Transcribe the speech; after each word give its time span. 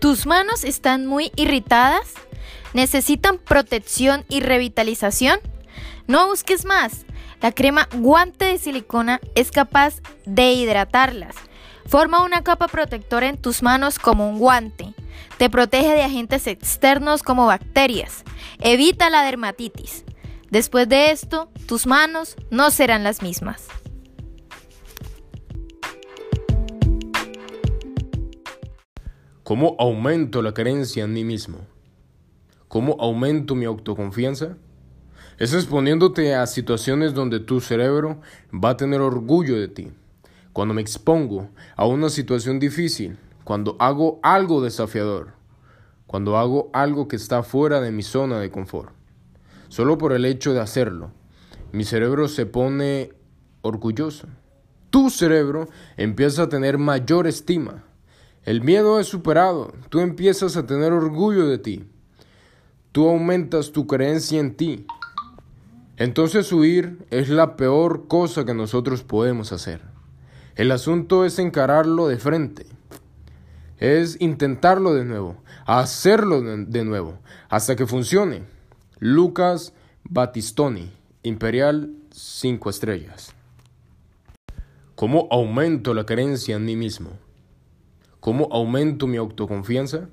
¿Tus 0.00 0.24
manos 0.24 0.64
están 0.64 1.04
muy 1.04 1.30
irritadas? 1.36 2.14
¿Necesitan 2.72 3.36
protección 3.36 4.24
y 4.30 4.40
revitalización? 4.40 5.40
No 6.06 6.26
busques 6.26 6.64
más. 6.64 7.04
La 7.42 7.52
crema 7.52 7.86
guante 7.94 8.46
de 8.46 8.56
silicona 8.56 9.20
es 9.34 9.50
capaz 9.50 9.96
de 10.24 10.52
hidratarlas. 10.52 11.36
Forma 11.86 12.24
una 12.24 12.42
capa 12.42 12.66
protectora 12.68 13.28
en 13.28 13.36
tus 13.36 13.62
manos 13.62 13.98
como 13.98 14.26
un 14.26 14.38
guante. 14.38 14.94
Te 15.36 15.50
protege 15.50 15.90
de 15.90 16.02
agentes 16.02 16.46
externos 16.46 17.22
como 17.22 17.44
bacterias. 17.44 18.24
Evita 18.60 19.10
la 19.10 19.22
dermatitis. 19.22 20.06
Después 20.50 20.88
de 20.88 21.10
esto, 21.10 21.50
tus 21.66 21.86
manos 21.86 22.36
no 22.50 22.70
serán 22.70 23.04
las 23.04 23.20
mismas. 23.20 23.68
¿Cómo 29.50 29.74
aumento 29.80 30.42
la 30.42 30.54
creencia 30.54 31.02
en 31.02 31.12
mí 31.12 31.24
mismo? 31.24 31.58
¿Cómo 32.68 32.96
aumento 33.00 33.56
mi 33.56 33.64
autoconfianza? 33.64 34.56
Es 35.38 35.54
exponiéndote 35.54 36.36
a 36.36 36.46
situaciones 36.46 37.14
donde 37.14 37.40
tu 37.40 37.60
cerebro 37.60 38.20
va 38.54 38.70
a 38.70 38.76
tener 38.76 39.00
orgullo 39.00 39.58
de 39.58 39.66
ti. 39.66 39.90
Cuando 40.52 40.72
me 40.72 40.80
expongo 40.80 41.50
a 41.74 41.84
una 41.84 42.10
situación 42.10 42.60
difícil, 42.60 43.18
cuando 43.42 43.74
hago 43.80 44.20
algo 44.22 44.62
desafiador, 44.62 45.32
cuando 46.06 46.38
hago 46.38 46.70
algo 46.72 47.08
que 47.08 47.16
está 47.16 47.42
fuera 47.42 47.80
de 47.80 47.90
mi 47.90 48.04
zona 48.04 48.38
de 48.38 48.52
confort. 48.52 48.94
Solo 49.66 49.98
por 49.98 50.12
el 50.12 50.26
hecho 50.26 50.54
de 50.54 50.60
hacerlo, 50.60 51.10
mi 51.72 51.82
cerebro 51.82 52.28
se 52.28 52.46
pone 52.46 53.14
orgulloso. 53.62 54.28
Tu 54.90 55.10
cerebro 55.10 55.68
empieza 55.96 56.44
a 56.44 56.48
tener 56.48 56.78
mayor 56.78 57.26
estima 57.26 57.89
el 58.44 58.62
miedo 58.62 58.98
es 58.98 59.06
superado, 59.06 59.74
tú 59.90 60.00
empiezas 60.00 60.56
a 60.56 60.66
tener 60.66 60.92
orgullo 60.92 61.46
de 61.46 61.58
ti, 61.58 61.84
tú 62.90 63.08
aumentas 63.08 63.70
tu 63.72 63.86
creencia 63.86 64.40
en 64.40 64.54
ti. 64.54 64.86
Entonces 65.98 66.50
huir 66.50 67.04
es 67.10 67.28
la 67.28 67.56
peor 67.56 68.08
cosa 68.08 68.46
que 68.46 68.54
nosotros 68.54 69.02
podemos 69.02 69.52
hacer. 69.52 69.82
El 70.56 70.72
asunto 70.72 71.26
es 71.26 71.38
encararlo 71.38 72.08
de 72.08 72.16
frente, 72.16 72.66
es 73.78 74.18
intentarlo 74.20 74.94
de 74.94 75.04
nuevo, 75.04 75.36
hacerlo 75.66 76.40
de 76.40 76.84
nuevo, 76.84 77.18
hasta 77.50 77.76
que 77.76 77.86
funcione. 77.86 78.44
Lucas 78.98 79.74
Battistoni, 80.04 80.90
Imperial 81.22 81.90
5 82.10 82.70
estrellas. 82.70 83.34
¿Cómo 84.94 85.28
aumento 85.30 85.94
la 85.94 86.04
creencia 86.04 86.56
en 86.56 86.64
mí 86.64 86.76
mismo? 86.76 87.10
¿Cómo 88.20 88.48
aumento 88.52 89.06
mi 89.06 89.16
autoconfianza? 89.16 90.10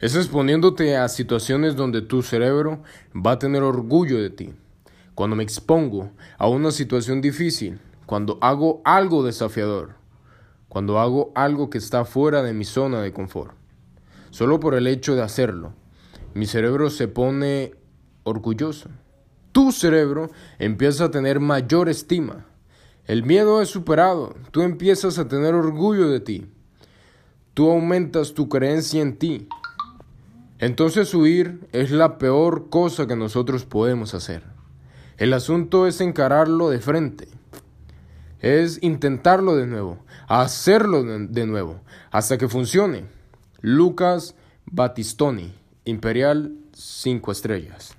Es 0.00 0.16
exponiéndote 0.16 0.96
a 0.96 1.06
situaciones 1.08 1.76
donde 1.76 2.02
tu 2.02 2.22
cerebro 2.22 2.82
va 3.14 3.32
a 3.32 3.38
tener 3.38 3.62
orgullo 3.62 4.20
de 4.20 4.30
ti. 4.30 4.52
Cuando 5.14 5.36
me 5.36 5.44
expongo 5.44 6.10
a 6.38 6.48
una 6.48 6.72
situación 6.72 7.20
difícil, 7.20 7.78
cuando 8.04 8.38
hago 8.40 8.82
algo 8.84 9.22
desafiador, 9.22 9.94
cuando 10.68 10.98
hago 10.98 11.30
algo 11.36 11.70
que 11.70 11.78
está 11.78 12.04
fuera 12.04 12.42
de 12.42 12.52
mi 12.52 12.64
zona 12.64 13.00
de 13.00 13.12
confort. 13.12 13.54
Solo 14.30 14.58
por 14.58 14.74
el 14.74 14.88
hecho 14.88 15.14
de 15.14 15.22
hacerlo, 15.22 15.72
mi 16.34 16.46
cerebro 16.46 16.90
se 16.90 17.06
pone 17.06 17.74
orgulloso. 18.24 18.90
Tu 19.52 19.70
cerebro 19.70 20.30
empieza 20.58 21.04
a 21.04 21.10
tener 21.12 21.38
mayor 21.38 21.88
estima. 21.88 22.46
El 23.06 23.22
miedo 23.22 23.62
es 23.62 23.68
superado, 23.68 24.34
tú 24.50 24.62
empiezas 24.62 25.18
a 25.20 25.28
tener 25.28 25.54
orgullo 25.54 26.08
de 26.08 26.18
ti 26.18 26.48
tú 27.60 27.70
aumentas 27.70 28.32
tu 28.32 28.48
creencia 28.48 29.02
en 29.02 29.18
ti. 29.18 29.46
Entonces 30.60 31.12
huir 31.12 31.68
es 31.72 31.90
la 31.90 32.16
peor 32.16 32.70
cosa 32.70 33.06
que 33.06 33.16
nosotros 33.16 33.66
podemos 33.66 34.14
hacer. 34.14 34.44
El 35.18 35.34
asunto 35.34 35.86
es 35.86 36.00
encararlo 36.00 36.70
de 36.70 36.78
frente. 36.78 37.28
Es 38.38 38.82
intentarlo 38.82 39.56
de 39.56 39.66
nuevo, 39.66 39.98
hacerlo 40.26 41.02
de 41.04 41.46
nuevo, 41.46 41.82
hasta 42.10 42.38
que 42.38 42.48
funcione. 42.48 43.04
Lucas 43.60 44.36
Battistoni, 44.64 45.52
Imperial 45.84 46.54
5 46.72 47.30
estrellas. 47.30 47.94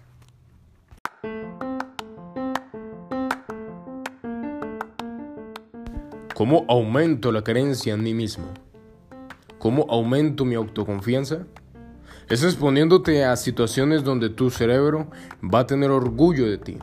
¿Cómo 6.33 6.65
aumento 6.67 7.31
la 7.31 7.43
creencia 7.43 7.93
en 7.93 8.01
mí 8.01 8.15
mismo? 8.15 8.51
¿Cómo 9.61 9.85
aumento 9.89 10.43
mi 10.43 10.55
autoconfianza? 10.55 11.45
Es 12.27 12.43
exponiéndote 12.43 13.23
a 13.25 13.35
situaciones 13.35 14.03
donde 14.03 14.31
tu 14.31 14.49
cerebro 14.49 15.11
va 15.43 15.59
a 15.59 15.67
tener 15.67 15.91
orgullo 15.91 16.49
de 16.49 16.57
ti. 16.57 16.79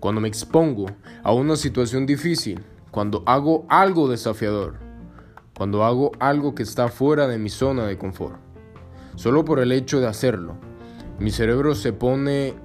Cuando 0.00 0.20
me 0.20 0.26
expongo 0.26 0.86
a 1.22 1.32
una 1.32 1.54
situación 1.54 2.06
difícil, 2.06 2.64
cuando 2.90 3.22
hago 3.24 3.66
algo 3.68 4.08
desafiador, 4.08 4.80
cuando 5.56 5.84
hago 5.84 6.10
algo 6.18 6.56
que 6.56 6.64
está 6.64 6.88
fuera 6.88 7.28
de 7.28 7.38
mi 7.38 7.50
zona 7.50 7.86
de 7.86 7.98
confort. 7.98 8.40
Solo 9.14 9.44
por 9.44 9.60
el 9.60 9.70
hecho 9.70 10.00
de 10.00 10.08
hacerlo, 10.08 10.56
mi 11.20 11.30
cerebro 11.30 11.76
se 11.76 11.92
pone 11.92 12.56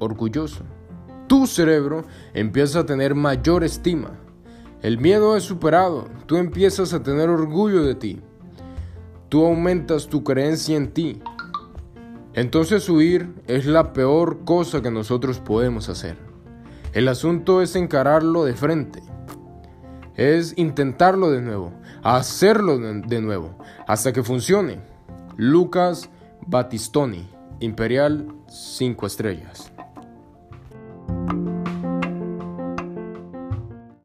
orgulloso. 0.00 0.64
Tu 1.28 1.46
cerebro 1.46 2.04
empieza 2.34 2.80
a 2.80 2.86
tener 2.86 3.14
mayor 3.14 3.64
estima. 3.64 4.10
El 4.82 4.98
miedo 4.98 5.34
es 5.34 5.44
superado, 5.44 6.08
tú 6.26 6.36
empiezas 6.36 6.92
a 6.92 7.02
tener 7.02 7.30
orgullo 7.30 7.82
de 7.82 7.94
ti 7.94 8.22
tú 9.28 9.44
aumentas 9.44 10.08
tu 10.08 10.24
creencia 10.24 10.76
en 10.76 10.92
ti. 10.92 11.20
Entonces 12.34 12.88
huir 12.88 13.34
es 13.46 13.66
la 13.66 13.92
peor 13.92 14.44
cosa 14.44 14.82
que 14.82 14.90
nosotros 14.90 15.40
podemos 15.40 15.88
hacer. 15.88 16.16
El 16.92 17.08
asunto 17.08 17.62
es 17.62 17.76
encararlo 17.76 18.44
de 18.44 18.54
frente. 18.54 19.02
Es 20.14 20.54
intentarlo 20.56 21.30
de 21.30 21.40
nuevo, 21.40 21.72
hacerlo 22.02 22.78
de 22.78 23.20
nuevo, 23.20 23.56
hasta 23.86 24.12
que 24.12 24.22
funcione. 24.22 24.80
Lucas 25.36 26.10
Battistoni, 26.46 27.28
Imperial 27.60 28.34
5 28.48 29.06
estrellas. 29.06 29.72